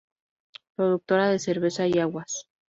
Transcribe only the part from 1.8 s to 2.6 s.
y aguas.